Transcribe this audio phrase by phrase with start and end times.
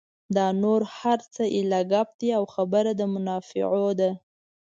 [0.35, 4.09] دا نور هر څه ایله ګپ دي او خبره د منافعو ده.